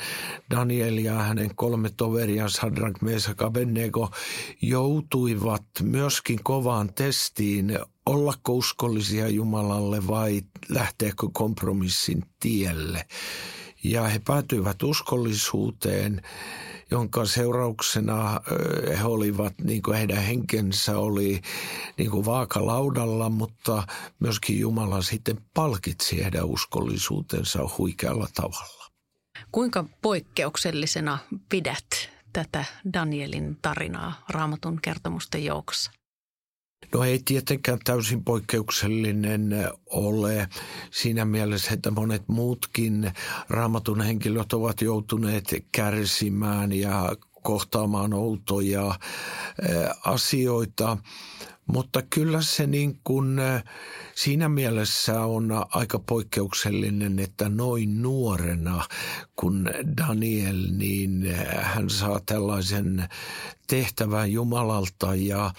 Daniel 0.50 0.98
ja 0.98 1.14
hänen 1.14 1.54
kolme 1.54 1.90
toveria, 1.96 2.48
Sadrak, 2.48 3.02
Mesak, 3.02 3.42
Abednego, 3.42 4.10
joutuivat 4.62 5.64
myöskin 5.82 6.40
kovaan 6.42 6.94
testiin 6.94 7.78
ollako 8.06 8.52
uskollisia 8.52 9.28
Jumalalle 9.28 10.06
vai 10.06 10.42
lähteekö 10.68 11.28
kompromissin 11.32 12.22
tielle. 12.40 13.06
Ja 13.84 14.02
he 14.02 14.18
päätyivät 14.18 14.82
uskollisuuteen 14.82 16.22
jonka 16.94 17.24
seurauksena 17.24 18.40
he 18.98 19.04
olivat, 19.04 19.54
niin 19.64 19.82
kuin 19.82 19.96
heidän 19.96 20.22
henkensä 20.22 20.98
oli 20.98 21.42
niin 21.98 22.10
kuin 22.10 22.24
vaakalaudalla, 22.24 23.28
mutta 23.28 23.86
myöskin 24.20 24.58
Jumala 24.60 25.02
sitten 25.02 25.38
palkitsi 25.54 26.22
heidän 26.22 26.44
uskollisuutensa 26.44 27.58
huikealla 27.78 28.26
tavalla. 28.34 28.84
Kuinka 29.52 29.84
poikkeuksellisena 30.02 31.18
pidät 31.48 32.10
tätä 32.32 32.64
Danielin 32.92 33.56
tarinaa 33.62 34.24
raamatun 34.28 34.78
kertomusten 34.82 35.44
joukossa? 35.44 35.90
No 36.92 37.04
ei 37.04 37.20
tietenkään 37.24 37.78
täysin 37.84 38.24
poikkeuksellinen 38.24 39.50
ole 39.86 40.48
siinä 40.90 41.24
mielessä, 41.24 41.74
että 41.74 41.90
monet 41.90 42.22
muutkin 42.28 43.12
raamatun 43.48 44.00
henkilöt 44.00 44.52
ovat 44.52 44.80
joutuneet 44.80 45.54
kärsimään 45.72 46.72
ja 46.72 47.16
kohtaamaan 47.42 48.14
outoja 48.14 48.98
asioita. 50.04 50.98
Mutta 51.66 52.02
kyllä 52.02 52.42
se 52.42 52.66
niin 52.66 53.00
kuin 53.04 53.36
siinä 54.14 54.48
mielessä 54.48 55.20
on 55.20 55.48
aika 55.70 55.98
poikkeuksellinen, 55.98 57.18
että 57.18 57.48
noin 57.48 58.02
nuorena, 58.02 58.84
kun 59.36 59.70
Daniel, 59.96 60.66
niin 60.76 61.34
hän 61.60 61.90
saa 61.90 62.20
tällaisen 62.26 63.08
tehtävän 63.66 64.32
Jumalalta 64.32 65.14
ja 65.14 65.50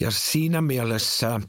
ja 0.00 0.10
siinä 0.10 0.62
mielessä 0.62 1.40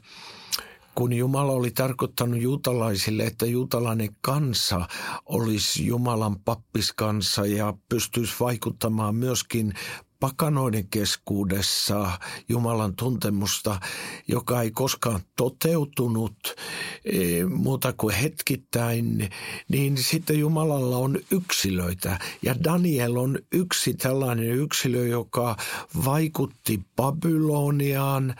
kun 0.94 1.12
Jumala 1.12 1.52
oli 1.52 1.70
tarkoittanut 1.70 2.40
juutalaisille, 2.40 3.24
että 3.24 3.46
juutalainen 3.46 4.08
kansa 4.20 4.88
olisi 5.26 5.86
Jumalan 5.86 6.40
pappiskansa 6.40 7.46
ja 7.46 7.74
pystyisi 7.88 8.34
vaikuttamaan 8.40 9.14
myöskin 9.14 9.72
pakanoiden 10.20 10.88
keskuudessa 10.88 12.18
Jumalan 12.48 12.96
tuntemusta, 12.96 13.80
joka 14.28 14.62
ei 14.62 14.70
koskaan 14.70 15.20
toteutunut 15.36 16.56
e, 17.04 17.44
muuta 17.44 17.92
kuin 17.92 18.14
hetkittäin, 18.14 19.30
niin 19.68 19.96
sitten 19.96 20.38
Jumalalla 20.38 20.96
on 20.96 21.18
yksilöitä. 21.30 22.18
Ja 22.42 22.64
Daniel 22.64 23.16
on 23.16 23.38
yksi 23.52 23.94
tällainen 23.94 24.50
yksilö, 24.50 25.06
joka 25.06 25.56
vaikutti 26.04 26.80
Babyloniaan, 26.96 28.34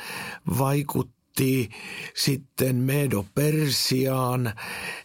vaikutti 0.59 1.71
sitten 2.15 2.77
Medo-Persiaan, 2.77 4.47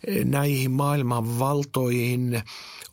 e, 0.07 0.23
näihin 0.25 0.71
maailman 0.71 1.39
valtoihin, 1.39 2.43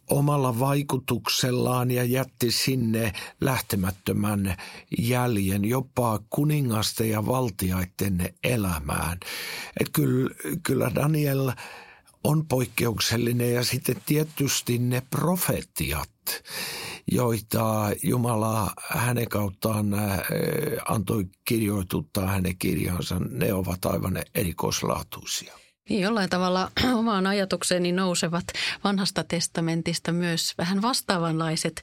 omalla 0.08 0.58
vaikutuksellaan 0.58 1.90
ja 1.90 2.04
jätti 2.04 2.50
sinne 2.50 3.12
lähtemättömän 3.40 4.56
jäljen 4.98 5.64
jopa 5.64 6.20
kuningasten 6.30 7.10
ja 7.10 7.26
valtiaiden 7.26 8.34
elämään. 8.44 9.18
Et 9.80 9.88
kyllä, 9.92 10.30
kyllä 10.62 10.90
Daniel 10.94 11.52
on 12.24 12.46
poikkeuksellinen 12.46 13.54
ja 13.54 13.64
sitten 13.64 13.96
tietysti 14.06 14.78
ne 14.78 15.02
profetiat, 15.10 16.10
joita 17.12 17.90
Jumala 18.02 18.72
hänen 18.90 19.28
kauttaan 19.28 19.94
äh, 19.94 20.20
antoi 20.88 21.24
kirjoituttaa 21.44 22.26
hänen 22.26 22.58
kirjansa, 22.58 23.20
ne 23.30 23.52
ovat 23.52 23.84
aivan 23.84 24.22
erikoislaatuisia. 24.34 25.67
Niin, 25.88 26.00
jollain 26.00 26.30
tavalla 26.30 26.70
omaan 26.94 27.26
ajatukseeni 27.26 27.92
nousevat 27.92 28.44
vanhasta 28.84 29.24
testamentista 29.24 30.12
myös 30.12 30.54
vähän 30.58 30.82
vastaavanlaiset 30.82 31.82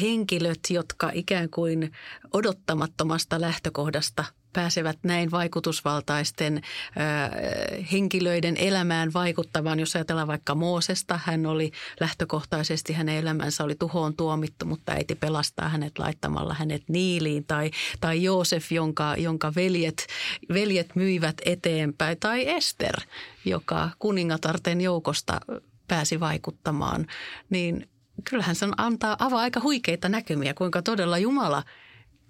henkilöt, 0.00 0.60
jotka 0.70 1.10
ikään 1.14 1.50
kuin 1.50 1.92
odottamattomasta 2.32 3.40
lähtökohdasta 3.40 4.24
pääsevät 4.52 4.98
näin 5.02 5.30
vaikutusvaltaisten 5.30 6.56
ö, 6.56 7.80
henkilöiden 7.92 8.56
elämään 8.56 9.12
vaikuttamaan. 9.12 9.80
Jos 9.80 9.96
ajatellaan 9.96 10.28
vaikka 10.28 10.54
Moosesta, 10.54 11.20
hän 11.24 11.46
oli 11.46 11.72
lähtökohtaisesti, 12.00 12.92
hänen 12.92 13.16
elämänsä 13.16 13.64
oli 13.64 13.74
tuhoon 13.74 14.16
tuomittu, 14.16 14.66
mutta 14.66 14.92
äiti 14.92 15.14
pelastaa 15.14 15.68
hänet 15.68 15.98
laittamalla 15.98 16.54
hänet 16.54 16.82
niiliin. 16.88 17.44
Tai, 17.44 17.70
tai 18.00 18.22
Joosef, 18.22 18.72
jonka, 18.72 19.14
jonka 19.16 19.52
veljet, 19.56 20.06
veljet 20.52 20.96
myivät 20.96 21.36
eteenpäin. 21.44 22.16
Tai 22.20 22.48
Ester, 22.48 23.00
joka 23.44 23.90
kuningatarten 23.98 24.80
joukosta 24.80 25.40
pääsi 25.88 26.20
vaikuttamaan. 26.20 27.06
Niin 27.50 27.88
kyllähän 28.30 28.54
se 28.54 28.66
antaa, 28.76 29.16
avaa 29.18 29.40
aika 29.40 29.60
huikeita 29.60 30.08
näkymiä, 30.08 30.54
kuinka 30.54 30.82
todella 30.82 31.18
Jumala– 31.18 31.62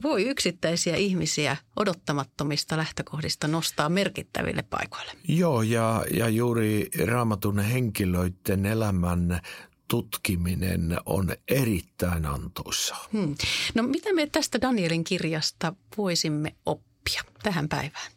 voi 0.03 0.23
yksittäisiä 0.29 0.97
ihmisiä 0.97 1.57
odottamattomista 1.77 2.77
lähtökohdista 2.77 3.49
nostaa 3.49 3.88
merkittäville 3.88 4.62
paikoille. 4.62 5.12
Joo, 5.29 5.62
ja, 5.62 6.05
ja 6.15 6.29
juuri 6.29 6.91
raamatun 7.07 7.59
henkilöiden 7.59 8.67
elämän 8.67 9.41
tutkiminen 9.88 10.97
on 11.07 11.29
erittäin 11.49 12.27
antoisa. 12.27 12.97
Hmm. 13.12 13.35
No 13.75 13.83
mitä 13.83 14.15
me 14.15 14.27
tästä 14.27 14.61
Danielin 14.61 15.05
kirjasta 15.05 15.75
voisimme 15.97 16.55
oppia 16.67 17.23
tähän 17.43 17.69
päivään? 17.69 18.12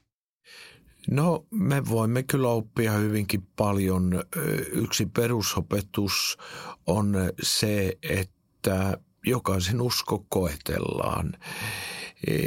No 1.12 1.45
me 1.52 1.89
voimme 1.89 2.24
kyllä 2.24 2.50
oppia 2.50 2.91
hyvinkin 2.91 3.48
paljon. 3.56 4.24
Yksi 4.71 5.06
perusopetus 5.06 6.38
on 6.86 7.15
se, 7.43 7.98
että 8.04 8.98
jokaisen 9.26 9.82
usko 9.82 10.26
koetellaan. 10.30 11.34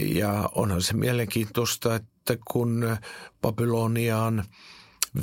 Ja 0.02 0.50
onhan 0.54 0.82
se 0.82 0.94
mielenkiintoista, 0.94 1.94
että 1.94 2.36
kun 2.50 2.96
Babyloniaan 3.42 4.44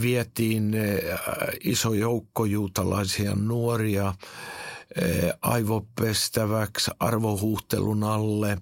vietiin 0.01 0.73
eh, 0.73 1.19
iso 1.63 1.93
joukko 1.93 2.45
juutalaisia 2.45 3.35
nuoria 3.35 4.13
eh, 5.01 5.33
aivopestäväksi 5.41 6.91
arvohuhtelun 6.99 8.03
alle, 8.03 8.57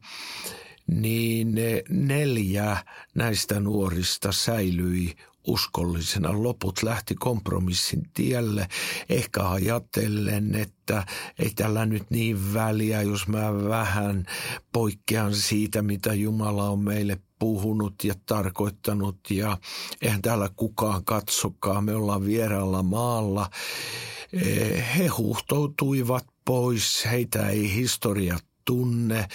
niin 0.87 1.55
neljä 1.89 2.77
näistä 3.15 3.59
nuorista 3.59 4.31
säilyi 4.31 5.15
uskollisena. 5.47 6.43
Loput 6.43 6.83
lähti 6.83 7.15
kompromissin 7.15 8.03
tielle, 8.13 8.67
ehkä 9.09 9.49
ajatellen, 9.49 10.55
että 10.55 11.05
ei 11.39 11.49
tällä 11.55 11.85
nyt 11.85 12.03
niin 12.09 12.53
väliä, 12.53 13.01
jos 13.01 13.27
mä 13.27 13.63
vähän 13.63 14.25
poikkean 14.71 15.35
siitä, 15.35 15.81
mitä 15.81 16.13
Jumala 16.13 16.69
on 16.69 16.79
meille 16.79 17.19
puhunut 17.39 18.03
ja 18.03 18.13
tarkoittanut 18.25 19.17
ja 19.29 19.57
eihän 20.01 20.21
täällä 20.21 20.49
kukaan 20.55 21.05
katsokaan, 21.05 21.83
me 21.83 21.95
ollaan 21.95 22.25
vieraalla 22.25 22.83
maalla. 22.83 23.49
Eh, 24.33 24.97
he 24.97 25.07
huhtoutuivat 25.07 26.25
pois, 26.45 27.05
heitä 27.05 27.47
ei 27.47 27.73
historia 27.75 28.37
tunne. 28.65 29.27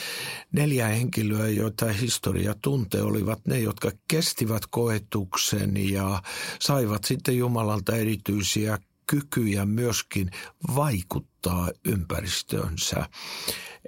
Neljä 0.52 0.86
henkilöä, 0.86 1.48
joita 1.48 1.86
historia 1.86 2.54
tuntee, 2.62 3.02
olivat 3.02 3.46
ne, 3.46 3.58
jotka 3.58 3.90
kestivät 4.08 4.62
koetuksen 4.70 5.90
ja 5.90 6.22
saivat 6.60 7.04
sitten 7.04 7.38
Jumalalta 7.38 7.96
erityisiä 7.96 8.78
kykyjä 9.06 9.66
myöskin 9.66 10.30
vaikuttaa 10.74 11.70
ympäristöönsä. 11.84 13.08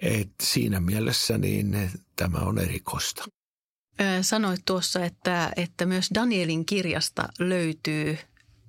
Et 0.02 0.30
siinä 0.42 0.80
mielessä 0.80 1.38
niin 1.38 1.90
tämä 2.16 2.38
on 2.38 2.58
erikoista. 2.58 3.24
Sanoit 4.22 4.60
tuossa, 4.64 5.04
että, 5.04 5.52
että 5.56 5.86
myös 5.86 6.10
Danielin 6.14 6.66
kirjasta 6.66 7.28
löytyy 7.38 8.18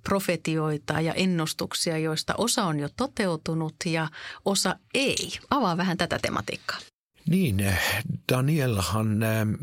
profetioita 0.03 1.01
ja 1.01 1.13
ennustuksia, 1.13 1.97
joista 1.97 2.33
osa 2.37 2.63
on 2.63 2.79
jo 2.79 2.89
toteutunut 2.97 3.75
ja 3.85 4.07
osa 4.45 4.75
ei. 4.93 5.31
Avaa 5.49 5.77
vähän 5.77 5.97
tätä 5.97 6.19
tematiikkaa. 6.21 6.77
Niin, 7.29 7.65
Danielhan, 8.31 9.23
ähm, 9.23 9.53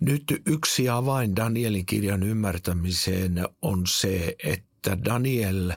nyt 0.00 0.24
yksi 0.46 0.88
avain 0.88 1.36
Danielin 1.36 1.86
kirjan 1.86 2.22
ymmärtämiseen 2.22 3.48
on 3.62 3.86
se, 3.86 4.36
että 4.44 4.98
Daniel 5.04 5.72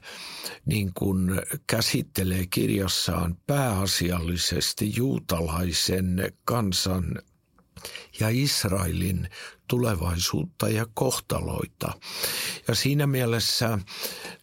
niin 0.66 0.92
kuin 0.94 1.42
käsittelee 1.68 2.46
kirjassaan 2.50 3.38
pääasiallisesti 3.48 4.94
juutalaisen 4.96 6.34
kansan 6.46 7.22
ja 8.20 8.30
Israelin 8.30 9.30
tulevaisuutta 9.68 10.70
ja 10.70 10.86
kohtaloita. 10.94 11.94
Ja 12.68 12.76
siinä 12.76 13.08
mielessä 13.08 13.80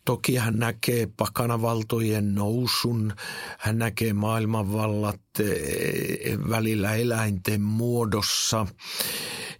toki 0.04 0.37
hän 0.37 0.58
näkee 0.58 1.08
pakanavaltojen 1.16 2.35
nousun, 2.35 3.12
hän 3.58 3.78
näkee 3.78 4.12
maailmanvallat 4.12 5.20
eh, 5.40 6.38
välillä 6.50 6.94
eläinten 6.94 7.61
muodossa 7.61 8.66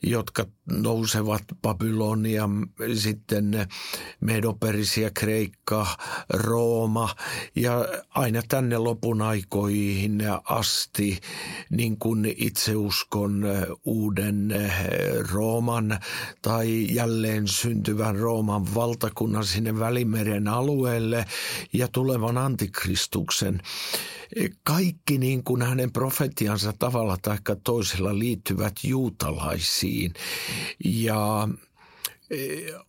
jotka 0.03 0.47
nousevat 0.71 1.43
Babylonia, 1.63 2.49
sitten 2.95 3.67
Medoperisia, 4.21 5.11
Kreikka, 5.11 5.87
Rooma 6.29 7.15
ja 7.57 7.85
aina 8.11 8.43
tänne 8.49 8.79
lopun 8.79 9.23
aikoihin 9.23 10.23
asti 10.45 11.19
niin 11.71 11.99
kuin 11.99 12.35
itse 12.37 12.77
uskon 12.77 13.45
uuden 13.85 14.55
Rooman 15.33 15.99
tai 16.43 16.87
jälleen 16.95 17.49
syntyvän 17.49 18.17
Rooman 18.17 18.75
valtakunnan 18.75 19.45
sinne 19.45 19.79
Välimeren 19.79 20.49
alueelle 20.49 21.25
ja 21.73 21.89
tulevan 21.89 22.39
antikristuksen 22.39 23.61
kaikki 24.63 25.19
niin 25.19 25.45
kuin 25.45 25.63
hänen 25.63 25.93
profetiansa 25.93 26.73
tavalla 26.79 27.17
tai 27.23 27.39
toisella 27.65 28.19
liittyvät 28.19 28.73
juutalaisiin. 28.85 30.15
Ja 30.85 31.49
e, 32.31 32.37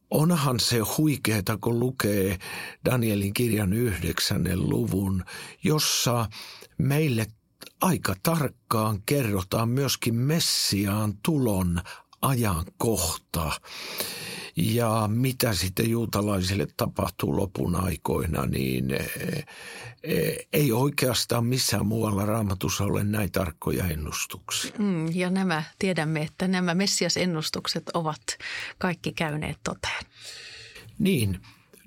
onhan 0.10 0.60
se 0.60 0.80
huikeeta, 0.98 1.58
kun 1.58 1.80
lukee 1.80 2.40
Danielin 2.86 3.34
kirjan 3.34 3.74
yhdeksännen 3.74 4.70
luvun, 4.70 5.24
jossa 5.64 6.30
meille 6.78 7.28
aika 7.82 8.16
tarkkaan 8.24 9.02
kerrotaan 9.06 9.70
myöskin 9.70 10.16
Messiaan 10.16 11.14
tulon 11.24 11.82
ajankohta 12.22 13.52
ja 14.56 15.10
mitä 15.12 15.54
sitten 15.54 15.90
juutalaisille 15.90 16.68
tapahtuu 16.78 17.38
lopun 17.38 17.76
aikoina, 17.76 18.46
niin 18.46 18.92
eh, 18.92 19.46
eh, 20.04 20.48
ei 20.54 20.72
oikeastaan 20.72 21.46
missään 21.46 21.86
muualla 21.86 22.26
raamatussa 22.26 22.84
ole 22.84 23.04
näin 23.04 23.32
tarkkoja 23.32 23.86
ennustuksia. 23.86 24.72
Mm, 24.78 25.12
ja 25.14 25.30
nämä, 25.30 25.64
tiedämme, 25.80 26.22
että 26.22 26.48
nämä 26.48 26.74
Messias-ennustukset 26.74 27.84
ovat 27.94 28.22
kaikki 28.78 29.14
käyneet 29.14 29.58
toteen. 29.64 30.06
Niin, 31.00 31.40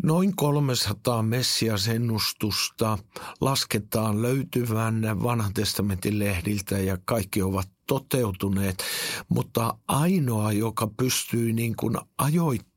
Noin 0.02 0.36
300 0.36 1.22
Messias-ennustusta 1.22 2.98
lasketaan 3.40 4.22
löytyvän 4.22 5.22
vanhan 5.22 5.54
testamentin 5.54 6.18
lehdiltä 6.18 6.78
ja 6.78 6.98
kaikki 7.04 7.42
ovat 7.42 7.75
toteutuneet, 7.86 8.82
mutta 9.28 9.74
ainoa, 9.88 10.52
joka 10.52 10.86
pystyy 10.96 11.52
niin 11.52 11.76
kuin 11.76 11.96
ajoittamaan 12.18 12.75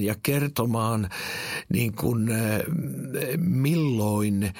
ja 0.00 0.14
kertomaan 0.22 1.08
niin 1.72 1.94
kuin 1.94 2.28
eh, 2.28 2.62
milloin 3.38 4.52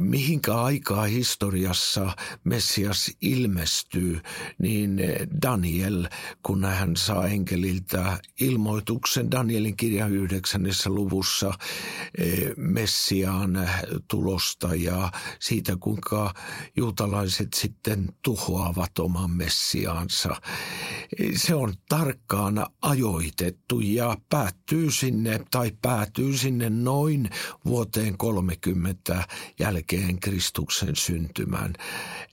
mihinkä 0.00 0.54
aikaa 0.54 1.04
historiassa 1.04 2.16
Messias 2.44 3.10
ilmestyy, 3.20 4.20
niin 4.58 5.00
Daniel, 5.42 6.08
kun 6.42 6.64
hän 6.64 6.96
saa 6.96 7.26
enkeliltä 7.26 8.18
ilmoituksen 8.40 9.30
Danielin 9.30 9.76
kirjan 9.76 10.12
yhdeksännessä 10.12 10.90
luvussa 10.90 11.52
eh, 12.18 12.52
Messiaan 12.56 13.68
tulosta 14.08 14.74
ja 14.74 15.12
siitä, 15.40 15.76
kuinka 15.80 16.34
juutalaiset 16.76 17.52
sitten 17.54 18.08
tuhoavat 18.22 18.98
oman 18.98 19.30
Messiaansa. 19.30 20.36
Se 21.36 21.54
on 21.54 21.74
tarkkaan 21.88 22.66
ajoitettu 22.82 23.31
ja 23.82 24.16
päättyy 24.28 24.90
sinne 24.90 25.40
tai 25.50 25.72
päätyy 25.82 26.36
sinne 26.36 26.70
noin 26.70 27.30
vuoteen 27.64 28.18
30 28.18 29.02
että 29.02 29.26
jälkeen 29.58 30.20
Kristuksen 30.20 30.96
syntymän. 30.96 31.72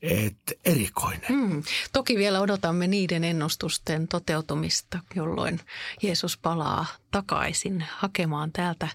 Et 0.02 0.38
erikoinen. 0.66 1.28
Hmm. 1.30 1.64
Toki 1.94 2.18
vielä 2.18 2.40
odotamme 2.40 2.88
niiden 2.88 3.24
ennustusten 3.24 4.08
toteutumista, 4.08 5.00
jolloin 5.16 5.60
Jeesus 6.02 6.38
palaa 6.38 6.86
takaisin 7.12 7.86
hakemaan 7.98 8.52
täältä 8.52 8.88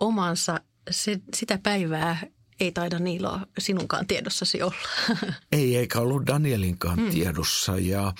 omansa. 0.00 0.60
Se, 0.90 1.20
sitä 1.34 1.58
päivää 1.62 2.20
ei 2.60 2.72
taida 2.72 2.98
Niilo 2.98 3.40
sinunkaan 3.58 4.06
tiedossasi 4.06 4.62
olla. 4.62 4.76
Ei, 5.52 5.76
eikä 5.76 6.00
ollut 6.00 6.26
Danielinkaan 6.26 6.98
hmm. 6.98 7.10
tiedossa. 7.10 7.78
Ja 7.78 8.12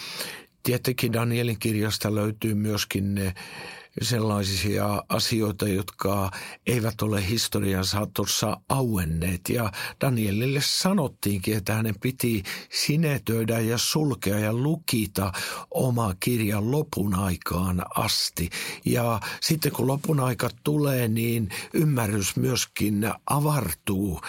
tietenkin 0.67 1.13
Danielin 1.13 1.59
kirjasta 1.59 2.15
löytyy 2.15 2.55
myöskin 2.55 3.15
ne 3.15 3.35
sellaisia 4.03 5.03
asioita, 5.09 5.69
jotka 5.69 6.31
eivät 6.67 7.03
ole 7.03 7.29
historian 7.29 7.85
saatossa 7.85 8.61
auenneet. 8.69 9.49
Ja 9.49 9.73
Danielille 10.01 10.61
sanottiinkin, 10.63 11.57
että 11.57 11.75
hänen 11.75 11.95
piti 12.01 12.43
sinetöidä 12.71 13.61
ja 13.61 13.79
sulkea 13.79 14.39
ja 14.39 14.53
lukita 14.53 15.33
oma 15.71 16.15
kirjan 16.21 16.71
lopun 16.71 17.15
aikaan 17.15 17.83
asti. 17.97 18.51
Ja 18.85 19.21
sitten 19.41 19.73
kun 19.73 19.87
lopun 19.87 20.21
aika 20.21 20.51
tulee, 20.65 21.09
niin 21.09 21.49
ymmärrys 21.75 22.37
myöskin 22.37 23.13
avartuu 23.27 24.21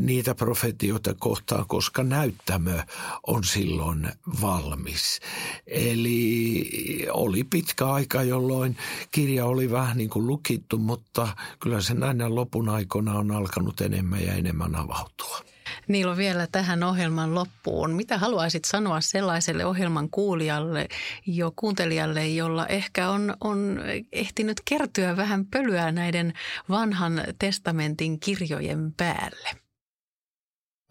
niitä 0.00 0.34
profetioita 0.34 1.14
kohtaan, 1.14 1.66
koska 1.66 2.02
näyttämö 2.02 2.82
on 3.26 3.44
silloin 3.44 4.08
valmis. 4.40 5.20
Eli 5.66 7.06
oli 7.12 7.44
pitkä 7.44 7.86
aika, 7.86 8.22
jolloin 8.22 8.76
kirja 9.14 9.46
oli 9.46 9.70
vähän 9.70 9.96
niin 9.96 10.10
kuin 10.10 10.26
lukittu, 10.26 10.78
mutta 10.78 11.28
kyllä 11.60 11.80
se 11.80 11.94
näin 11.94 12.34
lopun 12.34 12.68
aikana 12.68 13.18
on 13.18 13.30
alkanut 13.30 13.80
enemmän 13.80 14.24
ja 14.24 14.34
enemmän 14.34 14.76
avautua. 14.76 15.40
Niilo 15.88 16.16
vielä 16.16 16.46
tähän 16.52 16.82
ohjelman 16.82 17.34
loppuun. 17.34 17.90
Mitä 17.90 18.18
haluaisit 18.18 18.64
sanoa 18.64 19.00
sellaiselle 19.00 19.64
ohjelman 19.64 20.10
kuulijalle, 20.10 20.88
jo 21.26 21.52
kuuntelijalle, 21.56 22.28
jolla 22.28 22.66
ehkä 22.66 23.10
on, 23.10 23.36
on 23.40 23.80
ehtinyt 24.12 24.60
kertyä 24.64 25.16
vähän 25.16 25.46
pölyä 25.46 25.92
näiden 25.92 26.32
vanhan 26.68 27.22
testamentin 27.38 28.20
kirjojen 28.20 28.92
päälle? 28.96 29.48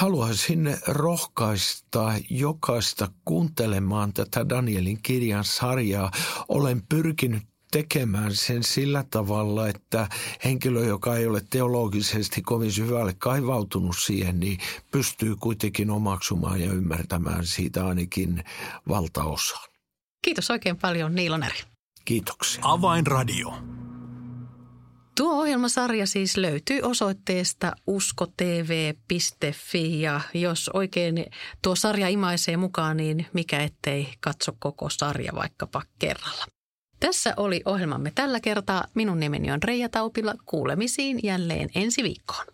Haluaisin 0.02 0.78
rohkaista 0.88 2.14
jokaista 2.30 3.08
kuuntelemaan 3.26 4.14
tätä 4.14 4.50
Danielin 4.50 5.02
kirjan 5.02 5.44
sarjaa. 5.44 6.12
Olen 6.50 6.82
pyrkinyt 6.90 7.44
tekemään 7.74 8.36
sen 8.36 8.64
sillä 8.64 9.04
tavalla, 9.10 9.68
että 9.68 10.08
henkilö, 10.44 10.86
joka 10.86 11.16
ei 11.16 11.28
ole 11.28 11.42
teologisesti 11.50 12.42
kovin 12.42 12.72
syvälle 12.72 13.14
kaivautunut 13.14 13.96
siihen, 13.98 14.40
niin 14.40 14.60
pystyy 14.92 15.36
kuitenkin 15.36 15.90
omaksumaan 15.90 16.62
ja 16.62 16.74
ymmärtämään 16.74 17.46
siitä 17.46 17.88
ainakin 17.88 18.44
valtaosaan. 18.90 19.70
Kiitos 20.22 20.52
oikein 20.52 20.78
paljon 20.78 21.16
Niilo 21.16 21.38
Näri. 21.38 21.60
Kiitoksia. 22.06 22.62
Avainradio. 22.66 23.54
Tuo 25.18 25.40
ohjelmasarja 25.40 26.08
siis 26.08 26.38
löytyy 26.38 26.80
osoitteesta 26.82 27.74
uskotv.fi 27.88 28.82
ja 30.02 30.22
jos 30.34 30.70
oikein 30.74 31.26
tuo 31.62 31.76
sarja 31.76 32.08
imaisee 32.08 32.58
mukaan, 32.58 32.98
niin 32.98 33.26
mikä 33.34 33.60
ettei 33.60 34.14
katso 34.20 34.52
koko 34.60 34.90
sarja 34.90 35.32
vaikkapa 35.36 35.82
kerralla. 36.00 36.46
Tässä 37.08 37.34
oli 37.38 37.62
ohjelmamme 37.66 38.12
tällä 38.16 38.40
kertaa. 38.40 38.84
Minun 38.94 39.20
nimeni 39.20 39.52
on 39.52 39.64
Reija 39.64 39.90
Taupila. 39.90 40.36
Kuulemisiin 40.46 41.20
jälleen 41.24 41.70
ensi 41.76 42.04
viikkoon. 42.04 42.46